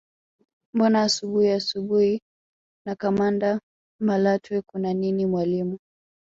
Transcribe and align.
Mbona 0.73 0.97
asubuhi 1.07 1.49
asubuhi 1.59 2.21
na 2.85 2.93
kamanda 2.95 3.61
Malatwe 4.05 4.61
kuna 4.67 4.93
nini 4.93 5.25
mwalimu 5.31 5.77